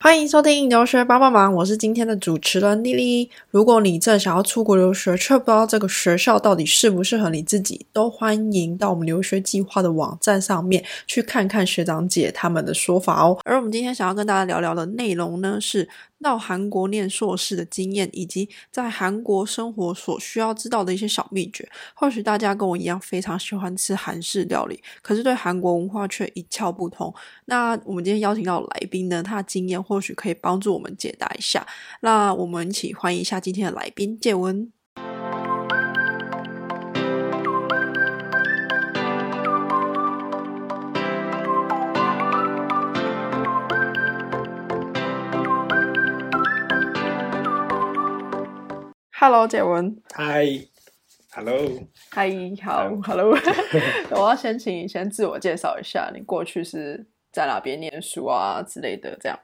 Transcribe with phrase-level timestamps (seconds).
[0.00, 3.28] 欢迎收听留学帮帮忙，我是今天的主持人丽丽。
[3.50, 13.36] 如果你正想要出国留学，却不知道这个学校到底适不适合你自己，都欢迎到我们留学计划的网站上面去看看学长姐他们的说法哦。
[13.44, 15.88] 而我们今天想要跟大家聊聊的内容呢，是
[16.22, 21.68] 到韩国念硕士的经验，以及在韩国生活所需要知道的一些小秘诀。
[21.94, 27.14] 或许大家跟我一样非常喜欢吃韩式料理，可是对韩国文化却一窍不通。
[27.44, 31.66] 那我们今天邀请到来宾呢，他的经验或许可以帮助我们解答一下。
[32.00, 34.72] 那我们一起欢迎一下今天的来宾介文。
[49.20, 50.00] Hello，介文。
[50.12, 50.46] 嗨
[51.32, 51.58] ，Hello，
[52.10, 52.30] 嗨，
[52.62, 53.36] 好，Hello。
[54.14, 59.36] 我要先请你先自我介绍一下，你过去是在哪边念书啊之类的，这样。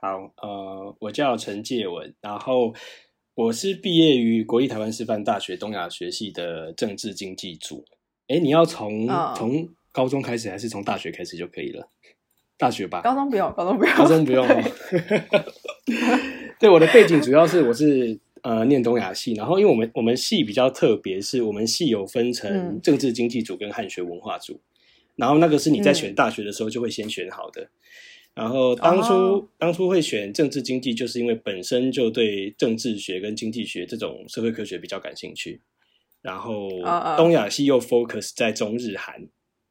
[0.00, 2.74] 好，呃，我叫陈介文，然后
[3.36, 7.84] 我是毕业于国立台湾师范大学东亚学系的政治经济组。
[8.26, 11.88] 哎，你要从嗯从高中开始，还是从大学开始就可以了？
[12.58, 14.60] 大学吧，高中不用，高中不用，高中不用哦。
[16.58, 24.60] 对，我的背景主要是我是呃念东亚系，然后因为我们我们系比较特别，是我们系有分成嗯政治经济组跟汉学文化组，
[25.16, 27.68] 然后那个是你在嗯选大学的时候就会先选好的。
[28.32, 35.60] 然后当初、哦当初会选政治经济，就是因为本身就对政治学跟经济学这种社会科学比较感兴趣。
[36.22, 36.68] 然后
[37.16, 39.26] 东亚系又 focus 在中日韩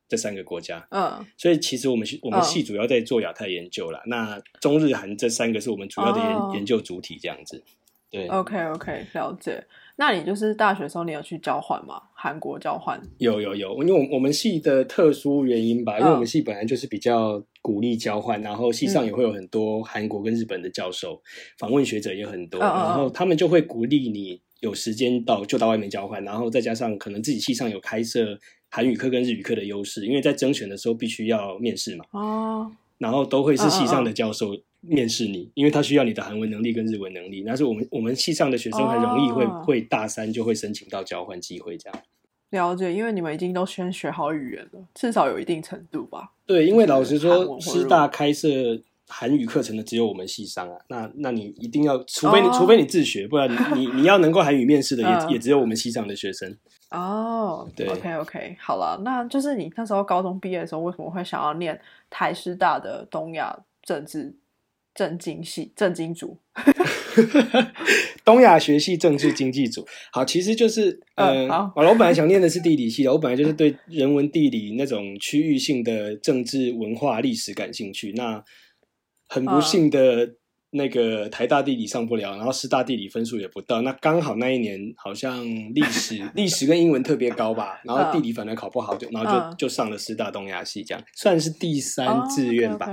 [0.08, 4.02] 这三个国家，嗯，所以其实我们我们嗯系主要在做亚太研究啦。
[4.08, 7.64] 那中日韩这三个是我们主要的研、哦研究主体，这样子。
[8.12, 9.64] 对，OK OK，了解。
[9.98, 12.02] 那你就是大学时候你有去交换吗？
[12.14, 13.00] 韩国交换？
[13.18, 19.08] 有有有，因为我我们系的特殊原因吧，因为嗯我们系本来就是比较鼓励交换，然后系上嗯。
[19.08, 21.22] 也会有很多韩国跟日本的教授，
[21.58, 28.40] 访问学者也很多，然后他们就会鼓励你有时间到就到外面交换，然后再加上可能自己系上有开设
[28.70, 37.44] 韩语课跟日语课的优势，因为在甄选的时候必须要面试嘛，哦，然后都会是系上的教授面试你，因为他需要你的韩文能力跟日文能力。
[37.46, 42.00] 那是我们我们系上的学生很容易会、哦会大三就会申请到交换机会这样。
[42.52, 46.32] 了解，因为你们已经都先学好语言了，至少有一定程度吧。
[46.46, 48.50] 对，因为老实说，师大开设
[49.08, 50.80] 韩语课程的只有我们系上啊。
[50.88, 56.58] 那那你一定要，除非你、哦除非你自学，不然你你你要能够韩语面试的也、嗯也只有我们系上的学生。
[56.90, 61.80] 哦，对，OK OK，好了，那就是你那时候高中毕业的时候，为什么会想要念
[62.10, 64.34] 台师大的东亚政治
[64.94, 66.38] 政经系政经组？
[68.24, 78.14] 东亚学系政治经济组，好，其实就是呃，嗯好好了，我本来想念的是地理系的，我本来就是对人文地理那种区域性的政治文化历史感兴趣。
[78.14, 78.44] 那
[79.28, 80.36] 很不幸的，
[80.70, 92.88] 那个台大地理上不了，然后师大地理分数也不到，那刚好那一年好像历史历史跟英文特别高吧，然后地理反而考不好，就然后就嗯就上了师大东亚系，这样算是第三志愿吧。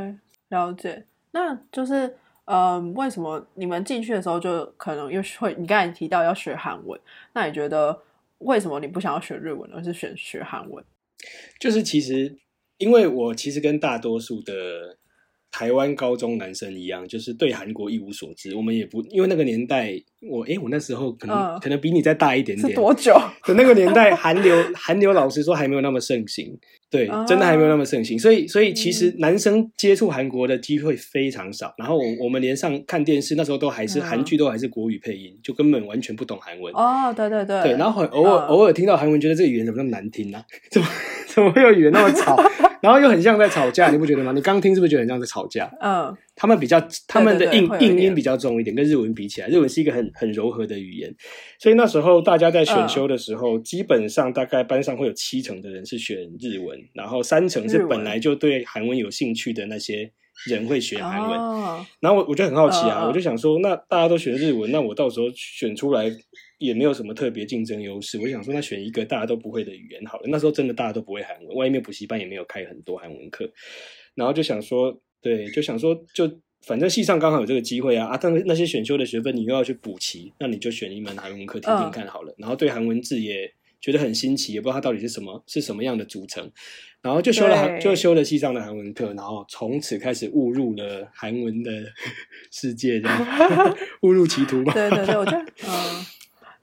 [0.49, 1.05] 了解。
[1.37, 2.17] 那就是，
[2.47, 5.55] 嗯，为什么你们进去的时候就可能又会？
[5.59, 6.99] 你刚才提到要学韩文，
[7.35, 8.01] 那你觉得
[8.39, 10.83] 为什么你不想要学日文，而是选学韩文？
[11.61, 12.35] 就是其实，
[12.79, 14.97] 因为我其实跟大多数的
[15.57, 18.55] 台湾高中男生一样，就是对韩国一无所知。
[18.55, 19.95] 我们也不因为那个年代，
[20.31, 22.75] 我诶，我那时候可能、嗯可能比你再大一点点。
[22.75, 23.15] 多久？
[23.47, 26.55] 的那个年代， 韩流韩流老实说还没有那么盛行，
[26.91, 28.19] 对，啊真的还没有那么盛行。
[28.19, 31.75] 所以，所以其实嗯男生接触韩国的机会非常少。
[31.79, 36.71] 然后我我们连上看电视，那时候都还是嗯韩剧，都还是国语配音，就根本完全不懂韩文。
[36.75, 40.87] 哦，对对对，对，然后很偶尔、嗯偶尔听到韩文，觉得这个语言怎么那么难听呢、 怎么
[41.37, 42.35] 怎么会有语言那么吵？
[42.81, 44.33] 然后又很像在吵架，你不觉得吗？
[44.33, 45.71] 你刚听是不是觉得很像在吵架？
[45.83, 51.15] 嗯，他们比较他们的对硬硬音比较重一点，跟日文比起来，日文是一个很很柔和的语言，
[51.59, 60.11] 所以那时候大家在嗯选修的时候，基本上大概班上会有七成的人是选日文，然后三成是本来就对韩文有兴趣的那些
[60.47, 61.39] 人会学韩文。
[61.39, 66.11] 哦，然后我我就很好奇啊，我就想说，那大家都学日文，那我到时候选出来
[66.59, 68.19] 也没有什么特别竞争优势。
[68.19, 70.25] 我想说，那选一个大家都不会的语言好了。
[70.29, 73.51] 那时候真的大家都不会韩文，外面补习班也没有开很多韩文课，
[74.15, 78.19] 然后就想说，对，就想说，就反正系上刚好有这个机会啊啊！
[78.21, 82.35] 但是那些选修的学分你又要去补齐，那你就选一门韩文课听听看好了。
[82.39, 86.51] 然后对韩文字也觉得很新奇，也不知道它到底是什么是什么样的组成。
[87.03, 91.71] 然后就修了韩，就修了系上的韩文课，然后从此开始误入了韩文的
[92.51, 94.73] 世界，这样 误入歧途嘛。
[94.73, 95.39] 对对对，我觉得
[95.69, 96.16] 嗯。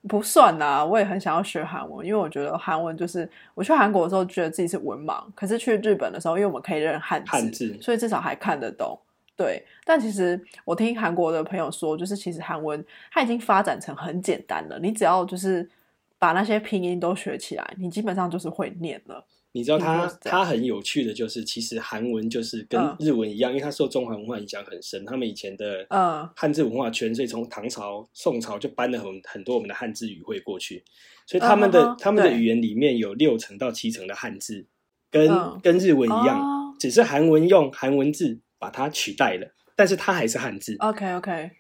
[0.08, 9.00] 不算啊、我也很想要学韩文，因为我觉得韩文就是我去韩国的时候觉得自己是文盲，可是去日本的时候，因为我们可以认汉字，汉字所以至少还看得懂。
[9.36, 15.68] 对，但其实我听韩国的朋友说，就是其实韩文它已经发展成很简单了，你只要就是
[16.20, 19.26] 把那些拼音都学起来，你基本上就是会念了。
[19.54, 20.40] 你知道它听说是这样。
[20.40, 22.96] 它很有趣的就是，其实韩文就是跟嗯。
[23.00, 26.30] 日文一样，因为它受中华文化影响很深，他们以前的嗯。
[26.36, 30.84] 汉字文化圈，所以从唐朝、宋朝就搬了很很多我们的汉字语汇过去，
[31.26, 34.68] 所以他们的、他们的语言里面有六成到七成的汉字，
[35.10, 35.60] 跟、嗯。
[35.64, 36.76] 跟日文一样，哦。
[36.80, 40.76] 只是韩文用韩文字把它取代了，但是它还是汉字。
[40.80, 41.52] ，OK OK，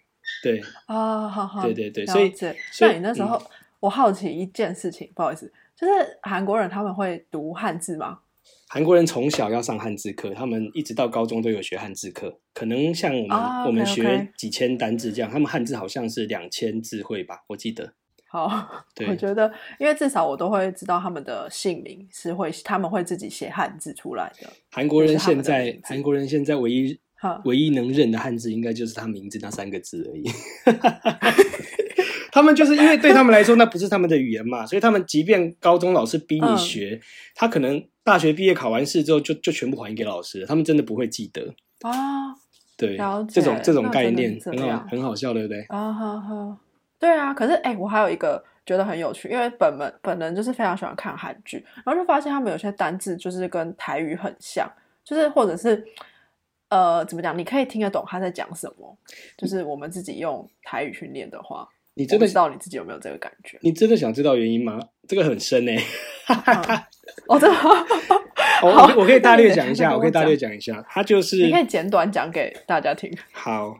[0.41, 2.55] 对，啊，好好，对对对所以了解。
[2.71, 3.41] 所以那时候，
[3.79, 8.19] 我好奇一件事情，不好意思，就是韩国人他们会读汉字吗？
[8.67, 12.39] 韩国人从小要上汉字课，他们一直到高中都有学汉字课。
[12.53, 17.93] 可能像我们、啊我们学几千单字这样，他们汉字好像是两千字会吧，我记得。
[18.27, 18.49] 好，
[18.95, 24.49] 对我觉得，因为至少我都会知道他们的姓名是会，他们会自己写汉字出来的。
[24.71, 30.23] 韩国人现在韩国人现在唯一哈，唯一能认的汉字，应该就是他名字那三个字而已。
[32.33, 36.99] 他们就是因为对他们来说，那不是他们的语言嘛， 所以他们即便高中老师逼你嗯学，
[37.35, 41.53] 他可能大学毕业考完试之后就就全部还给老师了，他们真的不会记得。
[41.81, 42.33] 啊
[42.75, 42.97] 对，
[43.29, 45.61] 这种这种概念很好很好笑，对不对？
[45.69, 46.57] 啊哈哈，
[46.97, 47.31] 对啊。
[47.31, 54.67] 可是哎、我还有一个觉得很有趣，因为本本本人就是非常喜欢看韩剧，然后就发现他们有些单字就是跟台语很像，
[55.05, 55.85] 就是或者是
[56.69, 58.97] 呃怎么讲，你可以听得懂他在讲什么，
[59.37, 63.57] 就是我们自己用台语去念的话，你真的不知道你自己有没有这个感觉？
[63.61, 64.79] 你真的想知道原因吗？
[65.07, 65.75] 这个很深哎、
[67.27, 67.57] 哦，真的，
[68.63, 73.11] 我好我我可以大略讲一下， 我我可以大略讲讲一下，它就是你可以简短讲给大家听。
[73.31, 73.77] 好，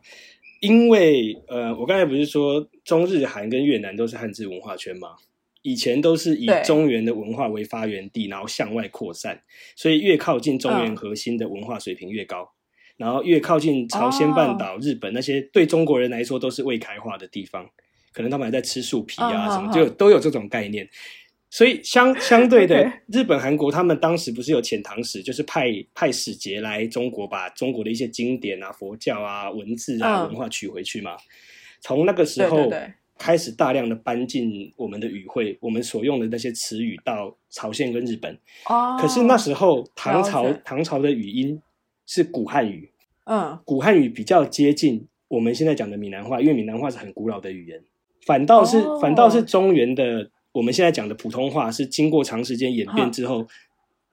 [0.61, 5.15] 因为呃，我刚才不是说中日韩跟越南都是汉字文化圈吗？
[5.61, 9.41] 以前都是以中原的文化为发源地，然后向外扩散，
[9.77, 12.51] 所以越靠近中原嗯核心的文化水平越高，
[12.97, 17.69] 然后越靠近朝鲜半岛、日本那些对中国人来说都是未开化的地方，
[18.13, 20.87] 可能他们还在吃树皮啊嗯什么，嗯就都有这种概念。
[21.49, 31.15] 所以相相对的日本、韩国他们当时不是有遣唐使，就是派派使节来中国，把中国的一些经典啊、佛教啊、文字啊、嗯文化取回去嘛。
[31.79, 32.71] 从那个时候
[33.19, 38.35] 开始大量的搬进我们的语汇，我们所用的那些词语到朝鲜跟日本。
[38.65, 41.61] 哦，可是那时候唐朝唐朝的语音
[42.07, 42.89] 是古汉语，
[43.25, 47.79] 嗯古汉语比较接近我们现在讲的闽南话，因为闽南话是很古老的语言，
[48.25, 48.99] 反倒是、哦。
[48.99, 53.47] 反倒是中原的我们现在讲的普通话是经过长时间演变之后，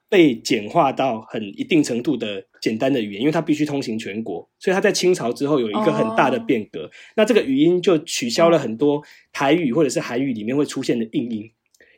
[0.09, 6.45] 被简化到很一定程度的简单的语言，因为它必须通行全国，所以它在清朝之后有一个很大的哦。
[6.47, 6.91] 变革。
[7.17, 9.03] 那这个语音就取消了很多
[9.33, 11.51] 台语或者是韩语里面会出现的硬音，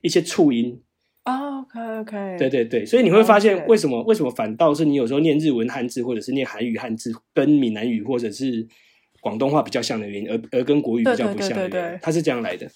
[0.02, 0.80] 一些促音。
[1.24, 8.66] 哦，OK OK，对对对，所以你会发现为什么为什么反倒是你有时候念日文汉字或者是念韩语汉字，跟闽南语或者是
[9.22, 12.68] 广东话比较像的原因，而而跟国语比较不像的对对对对它是这样来的。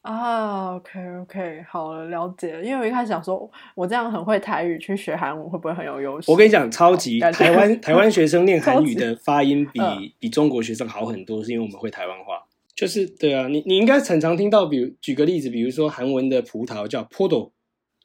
[0.00, 2.64] 啊，OK OK，好了，了解了。
[2.64, 6.30] 因为我一开始想说，我这样很会台语去学韩文会不会很有优势？
[6.30, 12.42] 我跟你讲，超级台湾台湾学生 念韩语的发音比嗯比中国学生好很多，是因为我们会台湾话。
[12.74, 17.50] 就是对啊，你你应该很常听到，比如举个例子，比如说韩文的葡萄叫 podo，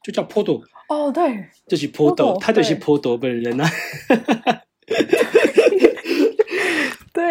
[0.03, 3.65] 就叫 podo，哦，对，就是 podo，podo，他就是 podo 本人啊。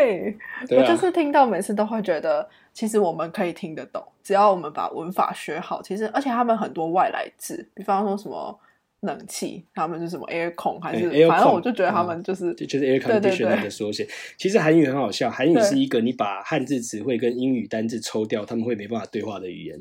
[0.05, 0.37] 对，
[0.69, 5.83] 对啊，我就是听到每次都会觉得，其实我们可以听得懂，只要我们把文法学好。
[5.83, 8.59] 其实，而且他们很多外来字，比方说什么
[9.00, 14.07] 冷气，他们是什么 aircon 还是，对反正我就觉得他们就是，这就是 air 对对 conditioner 对的缩写。
[14.37, 19.78] 其实韩语很好笑，韩语是一个你把汉字词汇跟英语单字抽掉，他们会没办法对话的语言。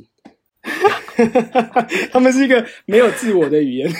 [2.12, 3.92] 他们是一个没有自我的语言。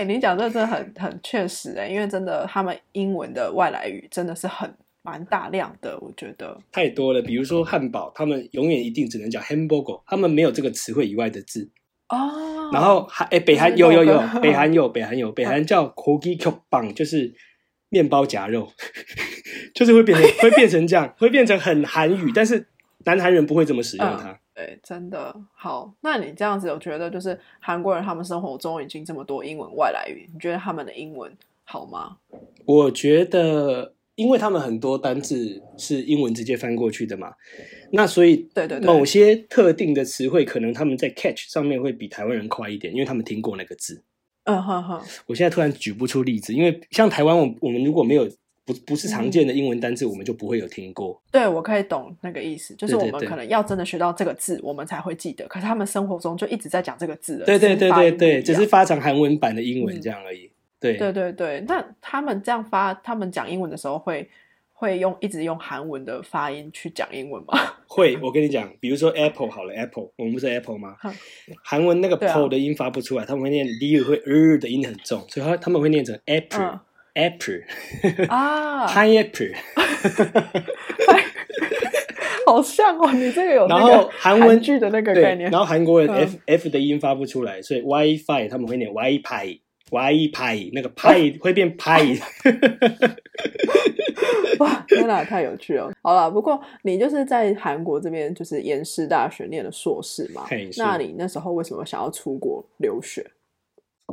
[0.00, 6.58] 哎、你讲这真的很很确实哎、因为真的他们英文的外来语真的是很蛮大量的，我觉得。
[6.72, 11.70] 太多了，比如说汉堡，他们永远一定只能讲 hamburger，他们没有这个词汇以外的字。
[12.08, 17.34] 哦，然后韩哎、北韩有有有，北韩有北韩有北韩叫 kogi k b a n 就是
[17.90, 18.72] 面包夹肉，
[19.76, 22.66] 就是会变成会变成这样，会变成很韩语，但是
[23.04, 24.40] 南韩人不会这么使用它。
[24.60, 25.90] 对，真的好。
[26.02, 31.32] 那你这样子，我觉得就是韩国人他们生活中已经这么多英文外来语，你觉得他们的英文
[31.64, 32.18] 好吗？
[32.66, 37.32] 我觉得，因为他们很多单字是英文直接翻过去的嘛，
[37.92, 44.04] 那所以对对对某些特定的词汇，可能他们在 catch 上面会比台湾人快一点，因为他们听过那个字。
[44.44, 48.28] 嗯哼哼，我现在突然举不出例子，因为像台湾，我我们如果没有
[48.72, 51.20] 不不是常见的英文单字，我们就不会有听过。
[51.30, 55.46] 对我可以懂那个意思，就是我们可能要真的学到这个字，我们才会记得。
[55.48, 60.50] 可是他们生活中就一直在讲这个字了，对对对对对，只是发成韩文版的英文嗯这样而已。
[60.78, 64.28] 对对对对，那他们这样发，他们讲英文的时候会
[64.72, 67.58] 会用一直用韩文的发音去讲英文吗？
[67.86, 71.12] 会，我跟你讲，比如说 Apple 好了，Apple 我们不是 Apple 吗嗯？
[71.62, 76.80] 韩文那个 p o 的音发不出来，他们会念 l 会 r 的音很重，所以他他们会念成 Apple、嗯
[77.14, 79.54] Apple 啊， Pineapple。
[82.46, 89.60] 好像哦，你这个有然后韩文剧的那个概，念然，后韩国人嗯 F、F 的音发不出来，所以 WiFi 他们会念 WiFi。
[89.92, 92.00] WiFi 那个派 会变派，
[94.60, 95.90] 哇，天哪，太有趣了！
[96.00, 100.46] 好了，不过你就是在韩国这边，就是延世大学念的硕士嘛
[100.78, 103.26] 那你那时候为什么想要出国留学？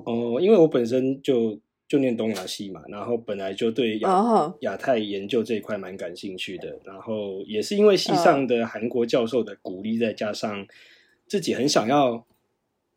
[0.06, 1.56] 哦，因为我本身就
[1.88, 10.68] 就念东亚系嘛，然后本来就对亚、啊，亚太研究这一块蛮感兴趣的，然后也是因为系上的韩国教授的鼓励，再加上
[11.28, 12.26] 自己很想要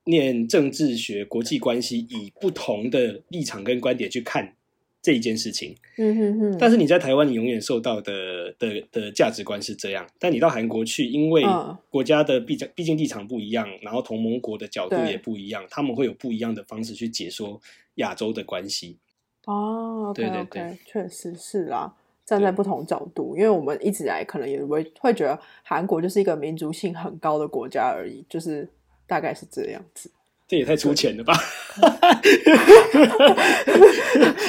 [0.05, 4.57] 念政治学、国际关系，以不同的立场跟观点去看
[5.01, 5.77] 这一件事情。
[5.97, 17.61] 嗯哼哼，但是你在台湾，你永远受到的的的价值观是这样，但你到韩国去，因为嗯国家的毕竟毕竟立场不一样，然后同盟国的角度也不一样，他们会有不一样的方式去解说
[18.01, 18.99] 亚洲的关系。
[19.47, 21.95] 哦对对 OK，确实是啦。
[22.27, 28.69] 站在不同角度，因为我们一直以来可能也会会觉得韩国就是一个民族性很高的国家而已，就是
[29.07, 30.11] 大概是这样子。
[30.47, 31.33] 这也太粗浅了吧！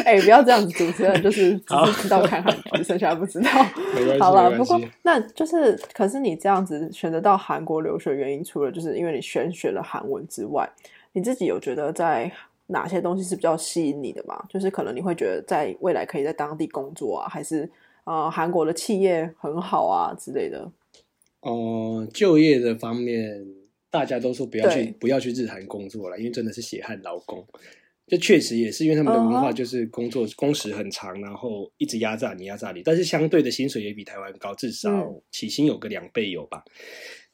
[0.06, 3.50] 哎、不要这样子，主持人 就是只是知道看韩剧，剩下不知道。
[4.20, 4.80] 好了，不过。
[5.04, 10.68] 那就是，可是你这样子选择到韩国留学，原因除了就是因为你选学了韩文之外，
[11.14, 12.32] 你自己有觉得在
[12.72, 14.44] 哪些东西是比较吸引你的嘛？
[14.50, 17.70] 就是可能你会觉得在未来可以在当地工作啊，还是
[18.06, 20.72] 呃韩国的企业很好啊之类的？
[21.42, 23.46] 哦、就业的方面，
[23.90, 27.46] 大家都说不要去不要去日韩工作了，因为真的是血汗劳工。
[28.08, 36.64] 这确实也是因为他们的文化就是工作工时很长，然后一直压榨你压榨你，但是相对的薪水也比台湾高，至少嗯起薪有个两倍有吧。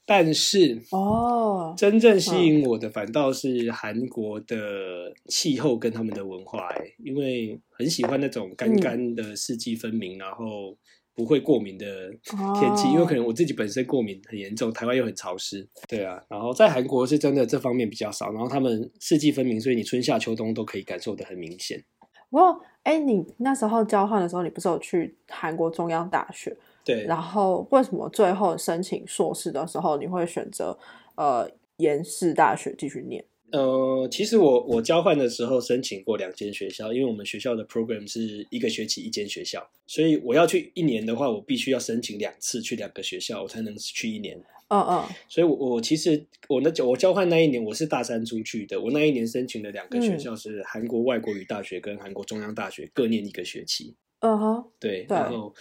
[0.09, 4.55] 但是哦，真正吸引我的反倒是韩国的
[5.27, 10.77] 气候跟他们的文化、欸，因为很喜欢那种干嗯干的四季分明，然后
[11.13, 12.09] 不会过敏的
[12.57, 12.87] 天气。
[12.87, 16.23] 哦因为可能我自己本身过敏很严重，台湾又很潮湿，对啊。
[16.29, 21.83] 然后在韩国是真的这方面比较少，然后他们四季分明，所以你春夏秋冬都可以感受的很明显。
[22.29, 26.55] 不过哎，你那时候交换的时候，你不是有去韩国中央大学？
[26.87, 30.79] 对，然后为什么最后申请硕士的时候，你会选择
[31.15, 33.25] 呃延世大学继续念？
[33.51, 44.41] 呃，其实我我交换的时候申请过两间学校，因为我们学校的 program 是一个学期一间学校，所以我要去一年的话，我必须要申请两次去两个学校，我才能去一年。
[44.69, 53.95] 嗯嗯，所以我，我其实我那我交换那一年我是大三出去的，我那一年申请的两个学校是韩国外国语大学跟韩国中央大学，各念一个学期。
[54.19, 55.53] 嗯哼，对，对然后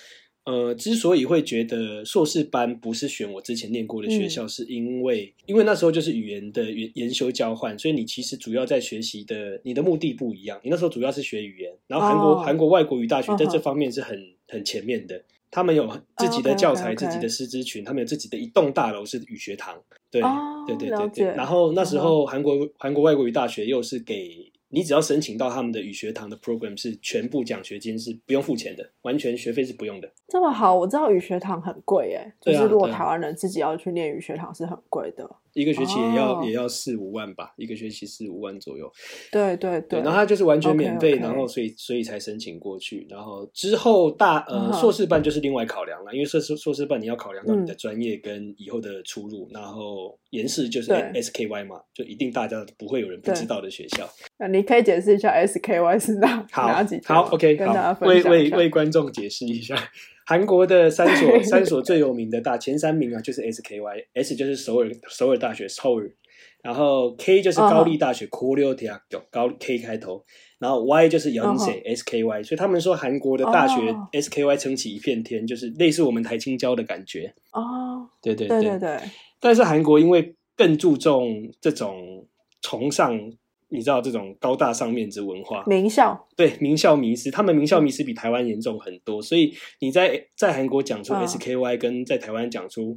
[0.46, 10.58] 呃，之所以会觉得硕士班不是选我之前念过的学嗯校，是因为因为那时候就是语言的研研修交换，所以你其实主要在学习的你的目的不一样。
[10.62, 15.20] 你那时候主要是学语言，然后韩国、哦韩国外国语大学在这方面是很很前面的。
[15.50, 15.88] 他们有
[16.18, 19.80] 自己的教材、自己的师资群，他们有自己的一栋大楼是语学堂。
[20.10, 21.26] 对，哦对对对对。
[21.34, 30.12] 然后那时候韩国韩国外国语大学又是给你只要申请到他们的语学堂的 program 是全部奖学金是不用付钱的，完全学费是不用的。
[30.28, 35.28] 这么好，我知道语学堂很贵耶，就是如果台湾人自己要去念语学堂是很贵的。
[35.56, 38.92] 一个学期也要、哦也要四五万吧，一个学期四五万左右。
[39.32, 43.06] 对对对，然后它就是完全免费然后所以所以才申请过去。
[43.08, 54.08] 然后之后大呃、硕士班就是另外考量了，因为硕士硕士班你要考量到你的嗯专业跟以后的出路，然后延试就是 SKY 嘛，就一定大家不会有人不知道的学校。
[54.38, 58.56] 那你可以解释一下 SKY 是哪好哪几好，OK，跟大家分享一下。
[58.56, 59.74] 为观众解释一下，
[60.26, 66.10] 韩国的三所 三所最有名的大前三名啊，就是 SKY，S 就是首尔首尔大学首尔，
[66.62, 70.24] 然后 K 就是高丽大学 k o r e o d a 高 K 开头，
[70.58, 74.08] 然后 Y 就是 Yonsei、SKY，所以他们说韩国的大学哦。
[74.12, 77.32] SKY 撑起一片天，就是类似我们台青交的感觉。
[77.52, 78.78] 哦，对对对对。
[78.80, 79.00] 对，
[79.38, 82.26] 但是韩国因为更注重这种
[82.62, 83.16] 崇尚，
[83.68, 92.94] 你知道这种高大上面子文化，名校对名校迷失，他们名校迷失比台湾严重很多，所以你在在韩国讲出嗯 SKY，跟在台湾讲出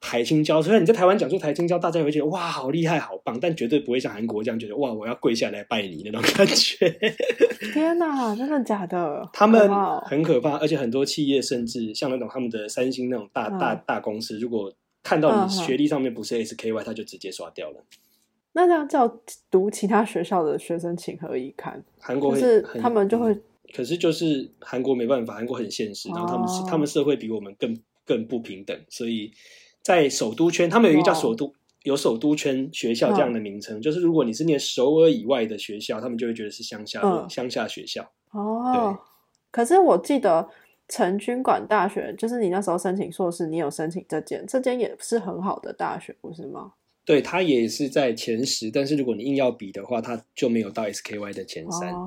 [0.00, 6.88] 台青交，虽然你在台湾讲出台青交，大家也会觉得哇好厉害好棒，但绝对不会像韩国这样觉得哇我要跪下来拜你那种感觉。
[7.72, 9.28] 天哪，真的假的？
[9.32, 9.68] 他们
[10.02, 14.70] 很可怕，而且很多企业甚至像那种他们的三星那种大、嗯大大公司，如果
[15.02, 17.82] 看到你学历上面不是 SKY，他就直接刷掉了。
[18.54, 19.06] 那这样叫
[19.50, 21.84] 读其他学校的学生情何以堪？
[22.00, 23.42] 韩国就是他们就会嗯
[23.74, 29.32] 可是就是韩国没办法，韩国很现实，然后他们、哦他们社会比我们更更不平等，所以
[29.82, 38.08] 在首都圈，他们有一个叫首都有首都圈学校这样的名称，就是如果你是念首尔以外的学校，他们就会觉得是乡下的乡、下学校。
[38.30, 38.96] 哦，
[39.50, 40.48] 可是我记得
[40.88, 46.74] 成均馆大学，就是你那时候申请硕士，你有申请这间，这间也是很好的大学，不是吗？
[47.04, 51.92] 对，它也是在前十，但是如果你硬要比的话，它就没有到 SKY 的前三。
[51.92, 52.06] 哦，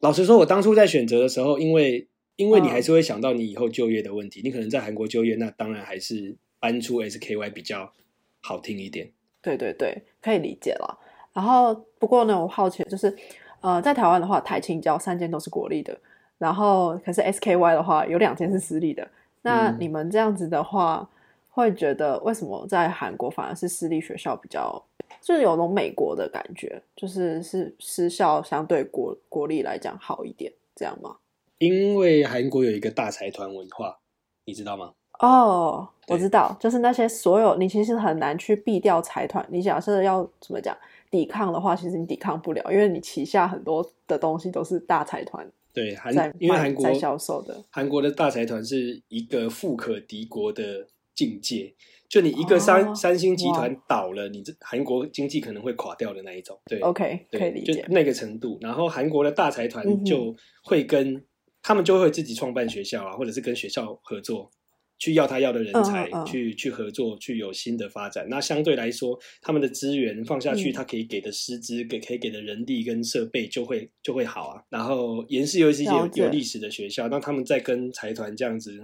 [0.00, 7.92] 老实说，我当初在选择的时候，因为因为你嗯还是会想到你以后就业的问题，你可能在韩国就业，那当然还是搬出 SKY 比较
[8.40, 9.10] 好听一点。
[9.40, 10.98] 对对对，可以理解了。
[11.32, 13.12] 然后不过呢，我好奇就是，
[13.60, 15.98] 呃，在台湾的话，台青交三间都是国立的，
[16.38, 19.08] 然后可是 SKY 的话有两间是私立的。
[19.42, 21.08] 那嗯你们这样子的话，
[21.54, 24.82] 会觉得为什么在韩国反而是私立学校比较，
[25.20, 31.16] 就是有种美国的感觉，就是是私校相对国国力来讲好一点，这样吗？
[31.58, 33.98] 因为韩国有一个大财团文化，
[34.46, 34.94] 你知道吗？
[35.20, 39.46] 哦，我知道，就是那些所有你其实很难去避掉财团。
[39.50, 40.76] 你假设要怎么讲
[41.10, 47.62] 抵抗的话，其实你抵抗不了，因为你旗下很多的东西都是大财团对，韩因为韩国卖在销售的。
[47.70, 51.74] 韩国的大财团是一个富可敌国的境界，
[52.08, 56.58] 就你一个三、哦三星集团倒了，你这韩国经济可能会垮掉的那一种。
[56.66, 57.74] 对 OK，可以对，理解。
[57.74, 58.58] 就那个程度。
[58.60, 61.22] 然后韩国的大财嗯团就会跟、
[61.62, 64.50] 他们就会自己创办学校啊，或者是跟学校合作，
[64.98, 68.26] 去要他要的人才，嗯嗯嗯去去合作，去有新的发展。
[68.28, 74.62] 那相对来说，他们的资源放下去，嗯他可以给的师资，给可以给的人力跟设备就会就会好啊。
[74.70, 78.82] 然后延世又是一间有有历史的学校，那他们在跟财团这样子。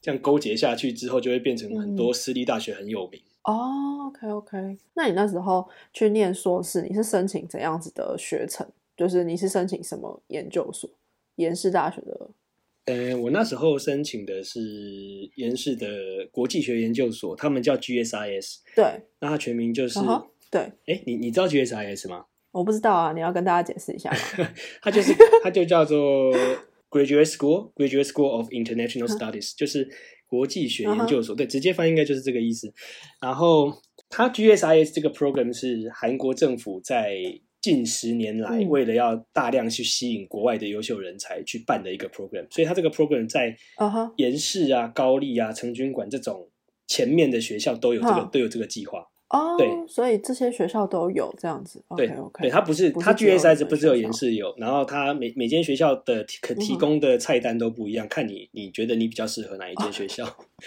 [0.00, 3.20] 这样勾结下去之后，就会变成很嗯多私立大学很有名。
[3.44, 8.66] 哦，OK OK，那你那时候去念硕士，你是申请怎样子的学程？
[8.96, 10.90] 就是你是申请什么研究所？
[11.36, 12.30] 延世大学的
[12.86, 14.60] 呃，我那时候申请的是
[15.36, 15.86] 延世的
[16.32, 20.00] 国际学研究所，他们叫 GSIS，对，那它全名就是，
[20.50, 20.72] 对，
[21.06, 22.24] 你你知道 GSIS 吗？
[22.50, 24.48] 我不知道啊，你要跟大家解释一下吗？
[24.82, 26.32] 它就是它就叫做
[26.90, 29.88] Graduate School Graduate School of International Studies，、就是
[30.26, 31.34] 国际学研究所。
[31.34, 32.72] 对，直接翻译应该就是这个意思。
[33.20, 33.72] 然后
[34.08, 37.16] 它 GSIS 这个 program 是韩国政府在
[37.60, 43.56] 近十年来嗯为了要大量去吸引国外的优秀人才去办的一个 program，所以它这个 program 在
[44.16, 46.48] 延世啊、高丽啊、成均馆这种
[46.86, 49.07] 前面的学校都有这个哼都有这个计划。
[49.30, 51.84] 哦，对，所以这些学校都有这样子。
[51.96, 60.24] 对 OK 对，它不是它不是只有 GSI 你们不只有延世有，然后它每每间学校的可提供的菜单都不一样，看你你觉得你比较适合哪一间学校。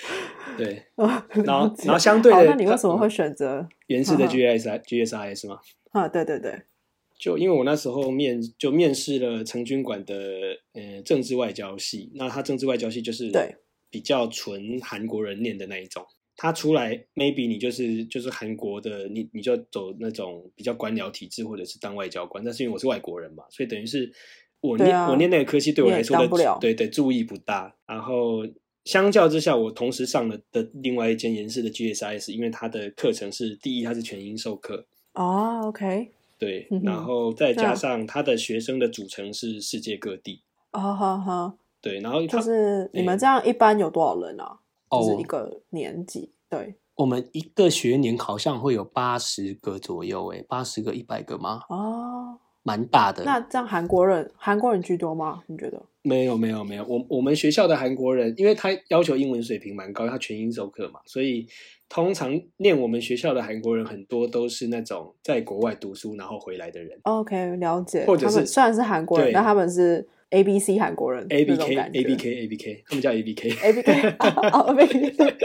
[0.57, 0.83] 对，
[1.43, 3.67] 然后然后相对，的，那你为什么会选择？
[3.87, 5.59] 延世的嗯哼 GSI GSIS 吗？
[5.91, 6.61] 啊，对对对，
[7.17, 10.15] 就因为我那时候面就面试了成均馆的
[10.73, 13.55] 呃政治外交系，那他政治外交系就是对
[13.89, 16.05] 比较纯韩国人念的那一种。
[16.41, 22.43] 他出来，maybe 你就是就是韩国的，你你就走那种比较官僚体制，或者是当外交官。
[22.43, 24.11] 但是因为我是外国人嘛，所以等于是
[24.59, 26.17] 我念、啊我念那个科系对我来说
[26.59, 27.75] 对对注意不大。
[27.85, 28.39] 然后
[28.85, 44.57] 相较之下，我同时上了的另外一间研室的 GSIS，因为它的课程是第一，它是全英授课，哦，OK，对，嗯然后再加上他的学生的组成是世界各地，哦好好，对，然后就是你们哎这样一般有多少人啊？
[44.91, 51.61] 哦就是一个年级，对，我们一个学年好像会有八十个左右，诶，八十个、一百个吗？
[51.69, 53.23] 哦，蛮大的。
[53.23, 55.41] 那这样韩国人韩国人居多吗？
[55.47, 55.81] 你觉得？
[56.03, 61.47] 没有没有没有，我我们学校的韩国人，因为他要求英文水平蛮高，他全英授课嘛，所以
[61.87, 68.03] 通常念我们学校的韩国人很多都是那种在国外读书然后回来的人 OK，了解。
[68.05, 73.49] 或者是虽然是韩国人，对但他们是 A B C 韩国人，A B K A B K A B K，他们叫 A B K
[74.51, 75.35] 哦，A B K，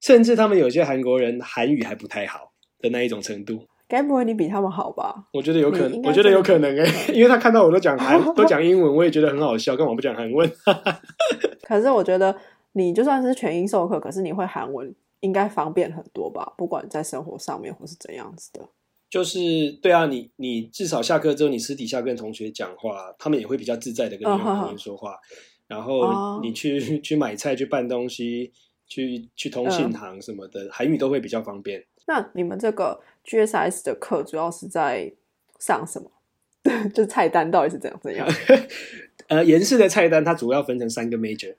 [0.00, 3.66] 甚至他们有些韩国人韩语还不太好的那一种程度。
[3.88, 5.26] 该不会你比他们好吧？
[5.32, 10.48] 我觉得有可能，我觉得有可能哎、 因为他看到我都讲韩，都讲英文，我也觉得很好笑，干嘛不讲韩文？
[11.66, 12.34] 可是我觉得
[12.72, 16.52] 你就算是全英授课，可是你会韩文，应该方便很多吧？
[16.56, 18.60] 不管在生活上面或是怎样子的。
[19.10, 25.16] 就是对啊，你你至少下课之后，你私底下跟同学讲话，他们也会比较自在的跟你用嗯哼韩文说话。
[25.66, 28.52] 然后哦你去、 去买菜、去办东西、
[28.88, 31.84] 去去通信行什么的，韩语都会比较方便。
[32.06, 35.12] 那你们这个 GSS 的课主要是在
[35.58, 36.10] 上什么？
[36.92, 38.28] 就是菜单到底是怎样怎样？
[39.28, 41.54] 呃，延世的菜单它主要分成三个 major，、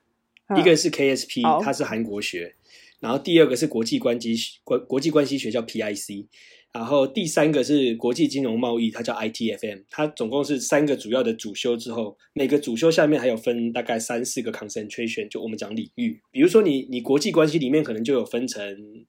[0.48, 2.54] 嗯一个是 KSP，好它是韩国学，
[3.00, 6.26] 然后第二个是国际关系国国际关系学叫 PIC，
[6.72, 18.64] 然后第三个是国际金融贸易，它叫 ITFM，它总共是三个主要的主修之后，每个主修下面还有分大概三四个 concentration，就我们讲领域，比如说你你国际关系里面可能就有分成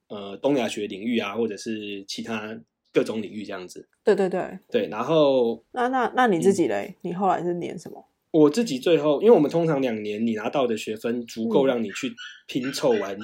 [0.09, 2.59] 呃东亚学领域啊，或者是其他
[2.91, 3.87] 各种领域这样子。
[4.03, 6.95] 对对对，对，然后那那那你自己嘞？
[7.03, 8.05] 你后来是念什么？
[8.31, 12.11] 我自己最后，因为我们通常两年你拿到的学分足够让你去
[12.47, 13.17] 拼凑完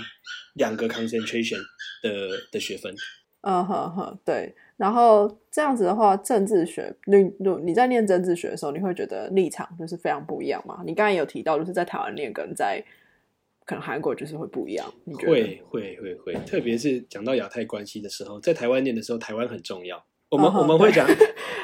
[0.53, 1.57] 两个 concentration
[2.03, 2.95] 的的学分。
[3.41, 4.53] 嗯哼哼，对。
[4.77, 10.81] 然后这样子的话，政治学，你你你在念政治学的时候，你会觉得立场就是非常不一样嘛？
[10.85, 12.83] 你刚才有提到，就是在台湾念跟在
[13.65, 14.93] 可能韩国就是会不一样。
[15.03, 15.31] 你觉得？
[15.31, 20.05] 会会会会，特别是讲到亚太关系的时候，在台湾念的时候，台湾很重要。
[20.29, 21.07] 我们、我们会讲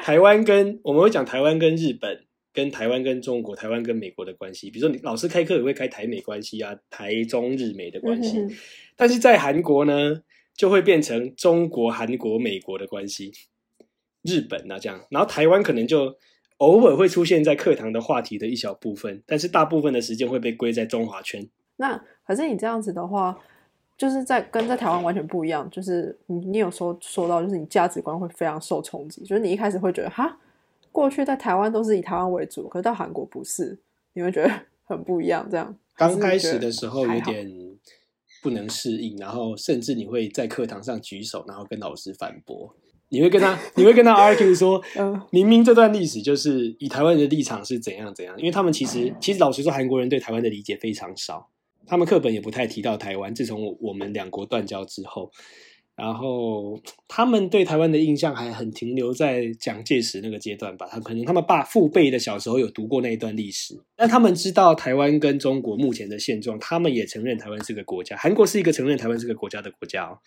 [0.02, 2.24] 台湾跟我们会讲台湾跟日本。
[2.52, 8.42] 跟台湾、跟中国、台湾跟美国的关系，比如说你老师开课也会开台美关系啊，台中日美的关系，
[8.96, 10.22] 但是在韩国呢，
[10.56, 13.32] 就会变成中国、韩国、美国的关系，
[14.22, 16.16] 日本啊这样，然后台湾可能就
[16.58, 21.46] 偶尔会出现在课堂的话题的一小部分，但是大部分的时间会被归在中华圈。
[21.76, 23.38] 那可是你这样子的话，
[23.98, 25.68] 就是在跟在台湾完全不一样。
[25.70, 29.22] 就是你你有说说到，就是你价值观会非常受冲击。
[29.24, 30.38] 就是你一开始会觉得哈，
[30.90, 33.78] 过去在台湾都是以台湾为主，可是到韩国不是，
[34.14, 34.50] 你会觉得
[34.86, 35.46] 很不一样。
[35.50, 37.65] 这样刚开始的时候有点
[38.46, 42.72] 不能适应，然后甚至你会在课堂上举手，然后跟老师反驳。
[43.08, 51.48] 你会跟他， 你会跟他 argue 说，嗯明明这段历史就是以台湾人的立场是怎样怎样，因为他们其实其实老实说，韩国人对台湾的理解非常少，
[51.88, 53.34] 他们课本也不太提到台湾。
[53.34, 55.28] 自从我们两国断交之后，
[55.96, 60.86] 然后 他们对台湾的印象还很停留在蒋介石那个阶段吧。
[60.90, 68.16] 他可能他们爸父辈的小时候有读过那一段历史，但他们知道台湾跟中国目前的现状，他们也承认台湾是个国家。
[68.16, 70.18] 韩国是一个承认台湾是个国家的国家哦。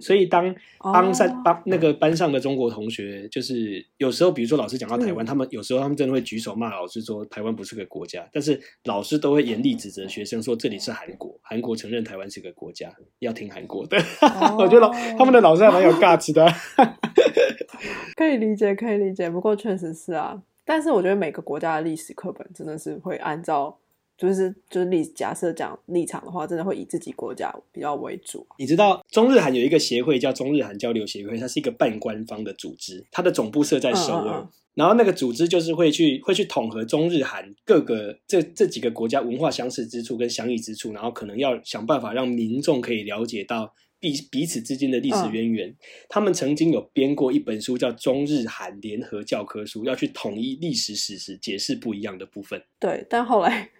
[0.00, 13.96] 所以当帮上哦帮那个班上的中国同学，就是有时候比如说老师讲到台湾，嗯他们有时候他们真的会举手骂老师说台湾不是个国家，但是老师都会严厉指责学生说这里是韩国，韩国承认台湾是个国家，要听韩国的。
[14.58, 16.46] 我觉得老他们的老师还蛮有 guts 的。
[18.16, 19.28] 可以理解，可以理解。
[19.28, 23.76] 不过确实是啊，但是我觉得每个国家的历史课本真的是会按照，
[24.16, 28.46] 就是就是立假设讲立场的话，真的会以自己国家比较为主。
[28.58, 34.38] 你知道中日韩有一个协会叫中日韩交流协会，它是一个半官方的组织，它的总部设在首尔。
[34.38, 45.72] 嗯嗯嗯然后那个组织就是会去会去统合中日韩各个这这几个国家文化相似之处跟相异之处，然后可能要想办法让民众可以了解到彼彼此之间的历史渊源。
[46.08, 52.60] 他们曾经有编过一本书叫《中日韩联合教科书》，要去统一历史史实，解释不一样的部分。
[52.80, 53.70] 对，但后来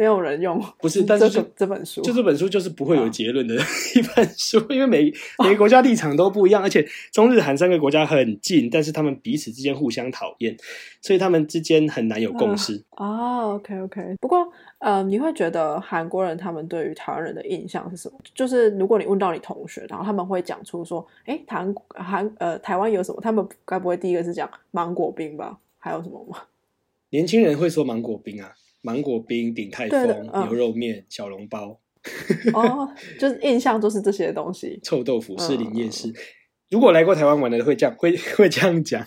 [0.00, 3.54] 没有人用，不是但是这这本书，就这本书就是不会有嗯结论的
[3.94, 5.12] 一本书，因为每
[5.44, 6.82] 每个国家立场都不一样，而且
[7.12, 10.56] 中日韩三个国家很近，但是他们彼此之间互相讨厌，
[11.02, 12.82] 所以他们之间很难有共识。
[12.96, 14.16] 哦，OK OK。
[14.22, 18.18] 不过，呃，你会觉得韩国人他们对于台湾人的印象是什么？
[18.34, 23.20] 就是如果你问到你同学，然后他们会讲出说，哎，台韩呃台湾有什么？
[23.20, 25.58] 他们该不会第一个是讲芒果冰吧？
[25.78, 26.38] 还有什么吗？
[27.10, 30.44] 年轻人会说芒果冰啊，芒果冰、鼎泰丰、嗯。
[30.44, 31.80] 牛肉面、小笼包、
[32.54, 32.88] 哦，
[33.18, 34.78] 就是印象都是这些东西。
[34.84, 35.92] 臭豆腐、士林夜嗯。
[35.92, 36.12] 市。
[36.70, 39.06] 如果来过台湾玩的会这样 会会这样讲，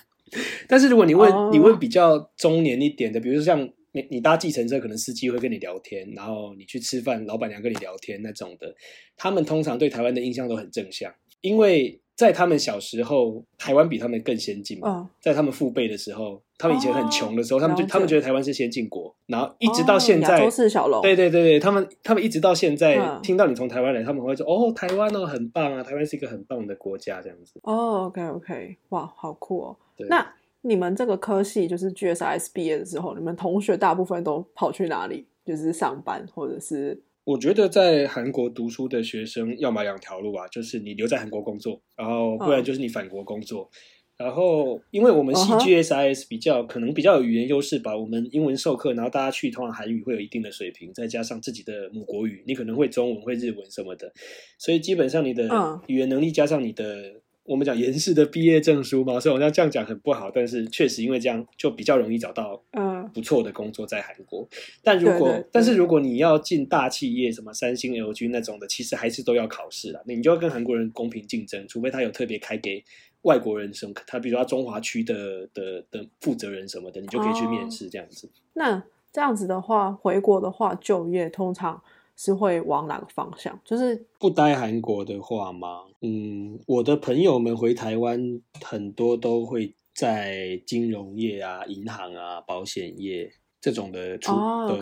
[0.68, 1.50] 但是如果你问、哦。
[1.52, 8.76] 你问比较中年一点的，比如说像你你搭计程车，可能司机会跟你聊天，然后你去吃饭，老板娘跟你聊天那种的，
[9.16, 14.88] 他们通常对台湾的印象都很正向，因为在他们小时候，台湾比他们更先进嘛。
[14.90, 27.60] 嗯，在他们父辈的时候，他们以前很穷的时候，他们就他们觉得台湾是先进国，然后一直到现在，哦亚洲四小龙，对对对对，他们他们一直到现在、嗯听到你从台湾来，他们会说哦，台湾哦很棒啊，台湾是一个很棒的国家这样子。
[27.64, 29.78] 哦，OK OK，哇，好酷哦。
[30.10, 35.26] 那你们这个科系就是 GSIS 毕业的时候，你们同学大部分都跑去哪里？
[35.46, 42.64] 就是上班，或者是我觉得在韩国读书的学生，要么两条路啊，就是你留在韩国工作，然后不然嗯。
[42.64, 43.70] 就是你返国工作。
[44.16, 54.14] 然后，因为我们 CGSIS 比较、可能比较有语言优势吧，我们英文授课，然后大家去通常韩语会有一定的水平，再加上自己的母国语，你可能会中文、会日文什么的，
[54.60, 55.82] 所以基本上你的嗯。
[55.88, 64.48] 语言能力加上你的我们讲延世的毕业证书嘛，所以我要这样讲很不好，但是确实因为这样就比较容易找到嗯不错的工作在韩国。
[64.82, 70.02] 但如果但是如果你要进大企业，什么三星、LG 那种的，其实还是都要考试啦。
[70.06, 72.82] 那你就要跟韩国人公平竞争，除非他有特别开给
[73.24, 78.30] 外国人什么，他比如说他中华区的的的负责人什么的，你就可以去面试这样子。
[78.54, 81.84] 那这样子的话，回国的话，就业通常
[82.16, 83.60] 是会往哪个方向？
[83.66, 85.84] 就是不待韩国的话吗？
[86.02, 94.32] 嗯，我的朋友们回台湾很多都会在金融业啊、银行啊、保险业这种的储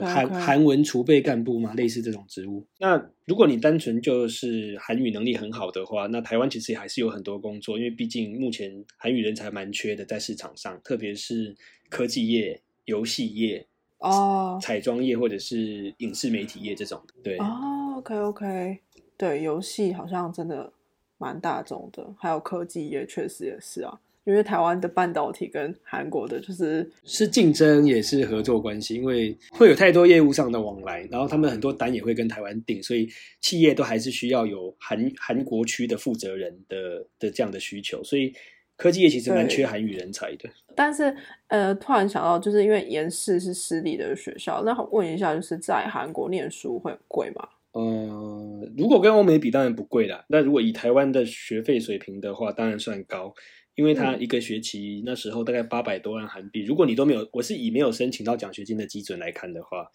[0.01, 2.65] 韩韩文储备干部嘛，类似这种职务。
[2.79, 11.55] 那如果你单纯就是韩语能力很好的话，那台湾其实也还是有很多工作，因为毕竟目前韩语人才蛮缺的，在市场上，特别是
[11.89, 13.67] 科技业、游戏业、
[14.01, 17.13] 哦彩妆业或者是影视媒体业这种的。
[17.23, 18.79] 对，哦，OK OK，
[19.17, 20.71] 对，游戏好像真的
[21.17, 33.07] 蛮大众的，还有科技业确实也是啊，因为台湾的半导体跟韩国的就是是竞争也是合作关系，因为会有太多业务上的往来，然后他们很多单也会跟台湾订，所以
[33.39, 38.33] 企业都还是需要有韩韩国区的负责人的的这样的需求，所以
[38.81, 40.49] 科技业其实蛮缺韩语人才的。
[40.75, 41.15] 但是
[41.49, 47.47] 呃，突然想到，就是因为延世是私立的学校，那问一下，就是在韩国念书会很贵吗？
[47.73, 50.25] 呃，如果跟欧美比，当然不贵啦。
[50.29, 53.31] 那如果以台湾的学费水平的话，当然算高，
[53.75, 56.63] 因为它嗯一个学期那时候大概八百多万韩币。
[56.63, 59.91] 如果你都没有，我是以没有申请到奖学金的基准来看的话，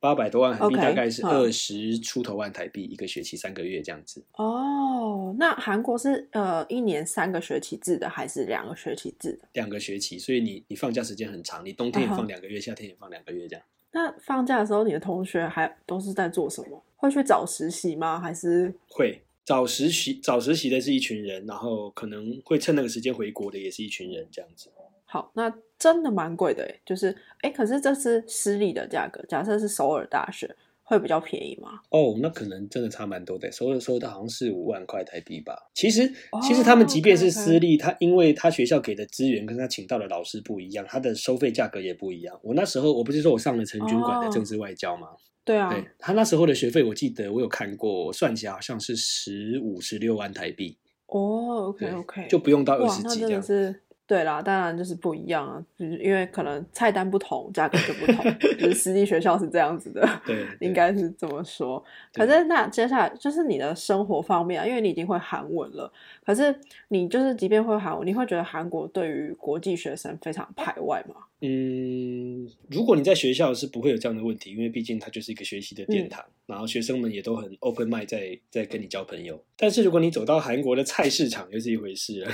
[0.00, 4.24] 八百多万韩币大概是嗯二十出头万台币一个学期三个月这样子。
[4.36, 9.46] 哦，那韩国是呃一年三个学期制的，还是两个学期制的？
[9.52, 13.64] 两个学期，所以你你放假时间很长，你冬天也放两个月，夏天也放两个月这样。
[13.92, 16.82] 那放假的时候，你的同学还都是在做什么？
[16.96, 18.18] 会去找实习吗？
[18.18, 24.70] 还是会找实习找实习的是一群人，然后可能会趁那个时间回国的也是一群人这样子。
[25.10, 25.32] 好？
[25.34, 31.80] 那真的蛮贵的诶，就是哎，可是这是私立的价格，假设是首尔大学会比较便宜吗？
[31.90, 35.54] 哦，那可能真的差蛮多的，首尔收的好像是五万块台币吧。
[35.74, 42.38] 其实哦其实他们即便是私立，他因为他学校给的资源跟他请到的老师不一样，他的收费价格也不一样。
[42.42, 45.08] 我那时候我不是说我上了陈军馆的哦政治外交吗？
[45.42, 50.76] 对啊，对他那时候的学费，我记得我有看过，我算起来好像是十五十六万台币。
[51.06, 53.42] 哦，OK OK，就不用到二十几这样。
[53.42, 58.24] 是对啦，当然就是不一样啊，就是因为可能菜单不同，价格就不同，
[58.58, 61.80] 就是私立学校是这样子的，对应该是这么说。
[62.12, 65.92] 对可是那接下来就是你的生活方面啊，因为你已经会韩文了，
[66.26, 66.52] 可是
[66.88, 71.14] 你就是即便会韩文，你会觉得韩国对于国际学生非常排外吗？
[71.42, 79.42] 嗯，如果你在学校是不会有这样的问题，因为毕竟它就是一个学习的殿嗯堂，然后学生们也都很 open mind 在在跟你交朋友。
[79.56, 82.30] 但是如果你走到韩国的菜市场，又是一回事了。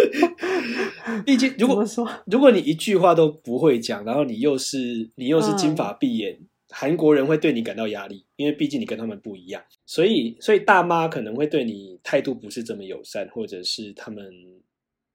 [1.26, 2.08] 毕竟，如果说？
[2.26, 14.32] 如果你一句话都不会讲，然后你又是你又是金嗯发碧眼，韩国人会对你感到压力，因为毕竟你跟他们不一样，所以所以大妈可能会对你态度不是这么友善，或者是他们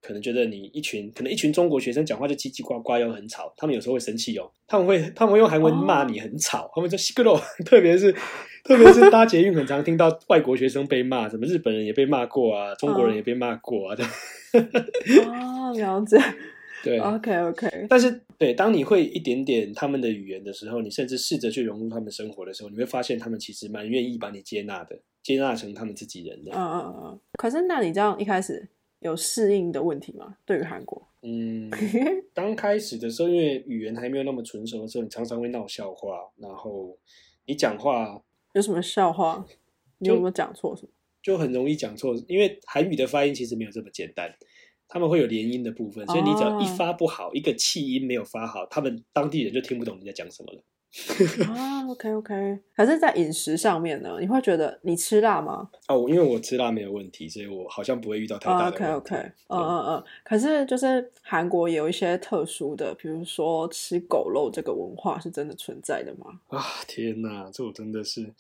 [0.05, 8.11] 可能觉得你一群可能一群中国学生讲话就叽叽呱呱又很吵，他们有时候会生气哦，他们会他们会用韩文骂你很吵，他们说 s i g o 特别是
[8.63, 13.97] 特别是搭捷运很常听到外国学生被骂，什么日本人也被骂过啊，中国人也被骂过啊，
[15.25, 16.17] 哦，了解。
[16.83, 16.99] 对。
[16.99, 26.51] OK OK，但是，对，当你会一点点他们的语言的时候，你甚至试着去融入他们生活的时候，你会发现他们其实蛮愿意把你接纳的，接纳成他们自己人的。
[26.51, 27.19] 嗯嗯嗯嗯。
[27.39, 28.69] 可是那你这样一开始
[29.05, 30.37] 有适应的问题吗？
[30.45, 31.07] 对于韩国？
[31.21, 31.69] 嗯，
[32.33, 36.97] 刚开始的时候，因为语言还没有那么纯熟的时候，你常常会闹笑话，然后
[37.45, 38.21] 你讲话
[38.53, 39.45] 有什么笑话？
[39.99, 40.89] 你有没有讲错什么？
[41.21, 44.31] 就很容易讲错，因为韩语的发音其实没有这么简单，
[44.87, 50.63] 他们会有连音的部分，所以你只要一哦发不好，一个气音没有发好，他们当地人就听不懂你在讲什么了。
[51.47, 52.59] 啊，OK OK。
[52.75, 55.69] 可是，在饮食上面呢，你会觉得你吃辣吗？
[55.87, 58.83] 哦，因为我吃辣没有问题，所以我好像不会遇到太大的问题。
[58.85, 60.03] OK OK，嗯嗯嗯。
[60.23, 66.39] 可是就是韩国也有一些特殊的，比如说吃狗肉这个文化是真的存在的吗？
[66.47, 68.33] 啊，天哪，这我真的是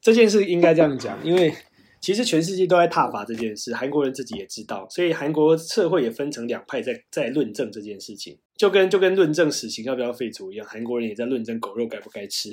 [0.00, 1.52] 这件事应该这样讲，因为
[2.00, 12.50] 其实全世界都在挞伐这件事，韩国人自己也知道，所以韩国社会也分成两派在在论证这件事情，就跟就跟论证死刑要不要废除一样，韩国人也在论证狗肉该不该吃，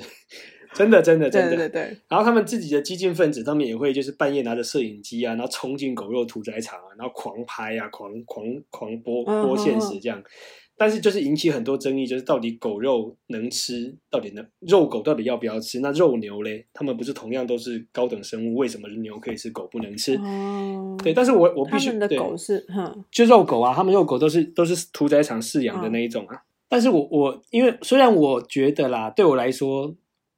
[0.74, 1.56] 真的真的真的。
[1.56, 10.22] 对对对，然后他们自己的激进分子，他们也会就是半夜拿着摄影机啊，然后冲进狗肉屠宰场啊，然后狂拍啊，狂狂狂播嗯播现嗯实这样。
[10.76, 15.80] 但是就是引起很多争议，就是到底狗肉能吃，到底能肉狗到底要不要吃？
[15.80, 20.16] 那肉牛嘞，他们不是同样都是高等生物，为什么牛可以吃，狗不能吃？
[20.16, 26.42] 哦，对，但是我我必他们的狗是，哼，就肉狗啊，他们肉狗都是都是屠宰场饲养的那一种啊。
[26.68, 29.94] 但是我我因为虽然我觉得啦，对我来说，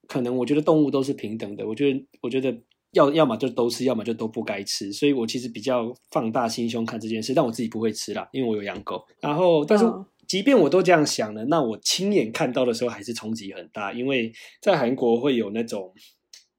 [0.07, 2.55] 可能我觉得动物都是平等的，我觉得我觉得
[2.92, 9.03] 要要么就都吃，要么就都不该吃，所以我其实比较放大心胸看这件事，但我自己不会吃啦，因为我有养狗。
[9.20, 15.92] 然后，但是、嗯即便我都这样想了，那我亲眼看到的时候还是冲击很大，因为在韩国会有那种，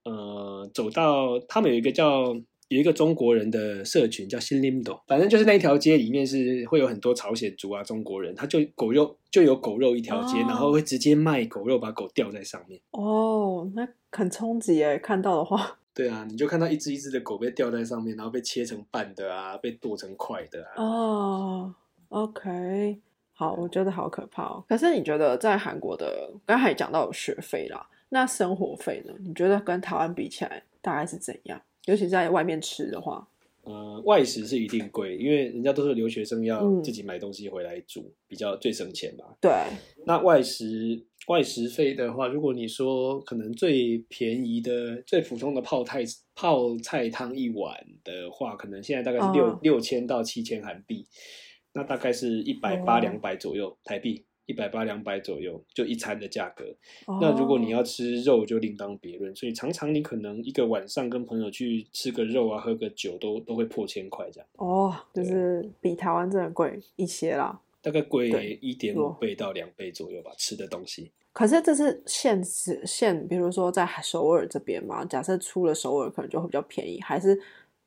[0.04, 2.34] 呃，走到他们有一个叫
[2.70, 12.82] 有一个中国人的社群叫新林斗，反正就是那一条街里面是会有很多朝鲜族啊中国人，他就狗肉就有狗肉一条街，哦然后会直接卖狗肉，把狗吊在上面。
[12.92, 15.78] 哦，那很冲击诶，看到的话。
[15.96, 20.84] 对啊，你就看到一只一只的狗被吊在上面，然后被切成半的啊，被剁成块的啊。
[20.84, 21.76] 哦
[22.10, 23.00] ，OK，
[23.40, 24.66] 好，我觉得好可怕哦。
[24.68, 29.14] 可是你觉得在韩国的，刚才讲到有学费啦，那生活费呢？
[29.24, 31.62] 你觉得跟台湾比起来，大概是怎样？
[31.86, 33.28] 尤其在外面吃的话，
[33.62, 39.26] 呃，外食是一定贵，因为人家都是留学生，要嗯自己买东西回来煮，比较最省钱嘛。
[39.40, 39.52] 对，
[40.08, 51.06] 那外食外食费的话，如果你说可能最便宜的、最普通的泡菜泡菜汤一碗的话，可能现在大概是六哦六千到七千韩币，
[51.78, 56.66] 那大概是一百八哦两百左右台币，一百八两百左右就一餐的价格。
[57.22, 59.36] 那如果你哦要吃肉，就另当别论。
[59.36, 67.62] 所以常常你可能一个晚上跟朋友去吃个肉啊，喝个酒都都会破千块这样，哦，就是比台湾真的贵一些啦。
[67.80, 71.12] 大概贵一点五倍到两倍左右吧，吃的东西。
[71.32, 77.40] 可是这是现实现，比如说在首尔这边嘛，假设出了首尔可能就会比较便宜，还是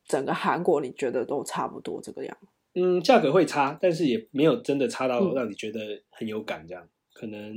[0.07, 2.37] 整个韩国你觉得都差不多这个样？
[2.75, 5.81] 嗯，价格会差，但是也没有真的差到嗯让你觉得
[6.11, 6.89] 很有感这样。
[7.13, 7.53] 可能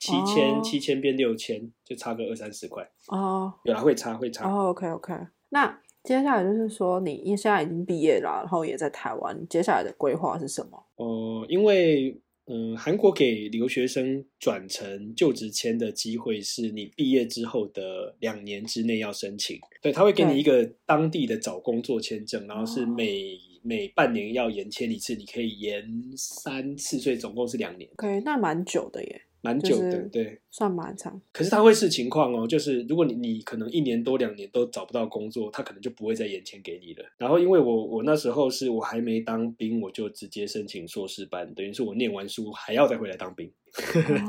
[0.00, 2.82] 七千、哦七千变六千，就差个二三十块。
[3.08, 4.50] 哦有啦，会差会差。
[4.50, 5.14] 哦，OK OK，
[5.50, 10.82] 那接下来就是说你现在已经毕业了，然后也在台湾，你接下来的规划是什么？
[10.96, 19.58] 哦、因为嗯，韩国给留学生转成就职签的机会是你毕业之后的两年之内要申请。
[19.82, 25.84] 对，他会给你一个当地的找工作签证，然后是哦每、每半年要延签一次，你可以延
[26.16, 29.90] 三次，所以总共是两年，OK，那蛮久的耶，蛮久的。
[29.90, 31.20] 就是对，算蛮长。
[31.32, 37.04] 可是他会视情况哦，就是如果你你可能一年多两年都找不到工作，他可能就不会再延签给你了。
[37.18, 43.50] 然后因为我我那时候是我还没当兵，我就直接申请硕士班，等于是我念完书还要再回来当兵。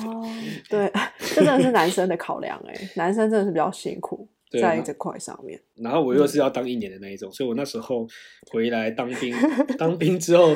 [0.05, 0.25] 哦，
[0.69, 5.61] 对，这真的是男生的考量哎，男生真的是比较辛苦在这块上面。
[5.75, 8.07] 然后我又是要当一年的那一种，所以我那时候
[8.51, 9.35] 回来当兵，
[9.77, 10.55] 当兵之后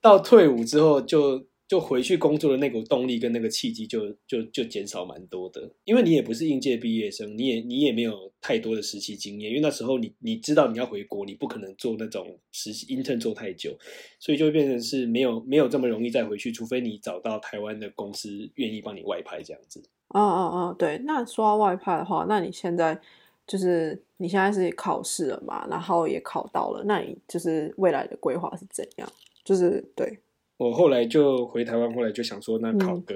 [0.00, 13.78] 到退伍之后就就回去工作的那股动力跟那个契机就就就减少蛮多的，因为你也不是应届毕业生，你也你也没有太多的实习经验，因为那时候你你知道你要回国，你不可能做那种实习 intern 做太久，
[14.18, 19.80] 所以就会变成是没有没有这么容易再回去，除非你找到台湾的公司愿意帮你外派这样子。
[20.08, 20.98] 嗯嗯嗯，对。
[21.04, 23.00] 那说到外派的话，那你现在
[23.46, 29.08] 就是你现在是考试了嘛，然后也考到了，那你就是未来的规划是怎样？
[29.44, 30.18] 就是对，
[30.60, 33.14] 我后来就回台湾，后来就想说，那考嗯个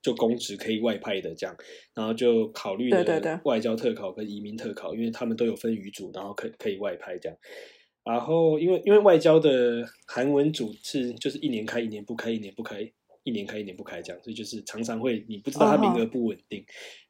[0.00, 1.56] 就公职可以外派的这样，
[1.94, 7.36] 然后就考虑了外交特考跟移民特考，因为他们都有分语组，然后可可以外派这样。
[8.04, 12.80] 然后因为因为外交的韩文组是就是一年开一年不开，一年不开，
[13.24, 16.64] 一年开一年不开这样，所以就是常常会你不知道他名额不稳定。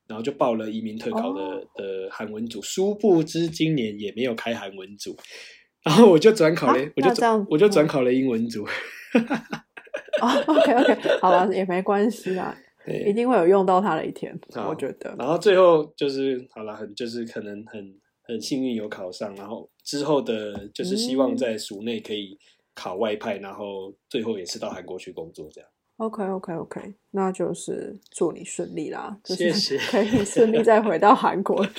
[0.08, 5.14] 然后就报了移民特考的、哦的韩文组，殊不知今年也没有开韩文组，
[5.84, 8.64] 然后我就转考了，啊我就我就转嗯考了英文组。
[10.22, 12.56] 哦，OK OK，好了，也没关系啊，
[13.06, 15.14] 一定会有用到它的一天，我觉得。
[15.18, 22.38] 然后最后就是好了，很就是可能很很幸运有考上，然后之后的就是希望嗯在署内可以
[22.74, 25.70] 考外派，然后最后也是到韩国去工作这样。
[25.98, 31.72] OK OK OK，那就是祝你顺利啦，就谢是谢 可以顺利再回到韩国去。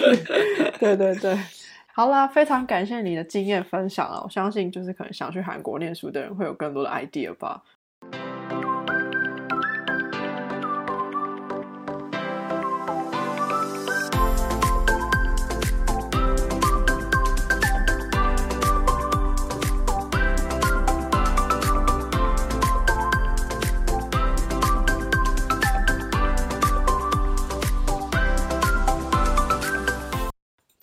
[0.79, 1.37] 对对对，
[1.93, 4.19] 好啦，非常感谢你的经验分享啊！
[4.23, 7.61] 我相信就是可能想去韩国念书的人会有更多的 idea 吧。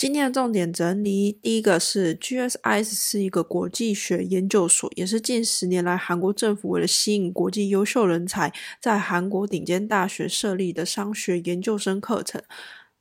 [0.05, 12.43] 今天的重点整理，第一个是 GSIS 是一个国际学研究所，也是近十年来韩国政府为了吸引国际优秀人才，在韩国顶尖大学设立的商学研究生课程。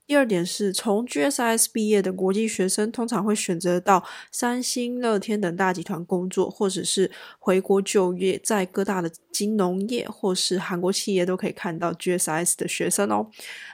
[0.06, 13.28] 第二点是从 GSIS 毕业的国际学生，通常会选择到三星、乐天等大集团工作，或者是回国就业，在各大的金融业或是韩国企业都可以看到 GSIS 的学生哦。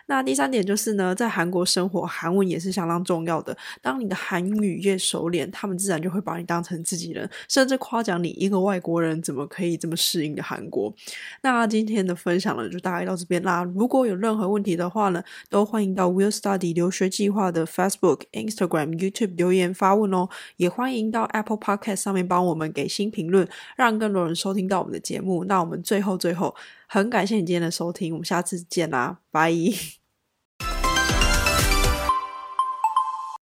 [0.05, 3.57] 那第三点就是呢，在韩国生活，韩文也是相当重要的。
[3.82, 10.93] 当你的韩语越熟练，他们自然就会把你当成自己人，甚至夸奖你一个外国人怎么可以这么适应的韩国。
[11.41, 13.63] 那今天的分享呢，就大概到这边啦。
[13.75, 20.28] 如果有任何问题的话呢，都欢迎到 Will Study 留学计划的 Facebook、Instagram、YouTube 留言发问哦。
[20.57, 23.47] 也欢迎到 Apple Podcast 上面帮我们给新评论，
[23.78, 25.45] 让更多人收听到我们的节目。
[25.45, 26.55] 那我们最后最后，
[26.88, 29.98] 很感谢你今天的收听，我们下次见啦，拜。